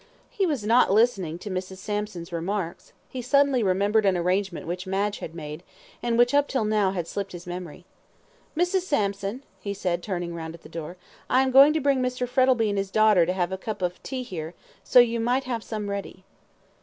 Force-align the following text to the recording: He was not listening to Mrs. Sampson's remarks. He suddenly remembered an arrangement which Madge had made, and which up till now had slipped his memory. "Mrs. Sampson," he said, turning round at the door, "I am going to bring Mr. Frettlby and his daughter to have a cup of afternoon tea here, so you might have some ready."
He 0.31 0.47
was 0.47 0.65
not 0.65 0.91
listening 0.91 1.37
to 1.37 1.51
Mrs. 1.51 1.77
Sampson's 1.77 2.33
remarks. 2.33 2.91
He 3.07 3.21
suddenly 3.21 3.61
remembered 3.61 4.03
an 4.03 4.17
arrangement 4.17 4.65
which 4.65 4.87
Madge 4.87 5.19
had 5.19 5.35
made, 5.35 5.61
and 6.01 6.17
which 6.17 6.33
up 6.33 6.47
till 6.47 6.65
now 6.65 6.89
had 6.89 7.07
slipped 7.07 7.33
his 7.33 7.45
memory. 7.45 7.85
"Mrs. 8.57 8.81
Sampson," 8.81 9.43
he 9.59 9.75
said, 9.75 10.01
turning 10.01 10.33
round 10.33 10.55
at 10.55 10.63
the 10.63 10.69
door, 10.69 10.97
"I 11.29 11.43
am 11.43 11.51
going 11.51 11.71
to 11.73 11.79
bring 11.79 11.99
Mr. 12.01 12.27
Frettlby 12.27 12.67
and 12.67 12.79
his 12.79 12.89
daughter 12.89 13.27
to 13.27 13.33
have 13.33 13.51
a 13.51 13.59
cup 13.59 13.83
of 13.83 13.91
afternoon 13.91 13.99
tea 14.23 14.23
here, 14.23 14.53
so 14.83 14.97
you 14.97 15.19
might 15.19 15.43
have 15.43 15.63
some 15.63 15.87
ready." 15.87 16.23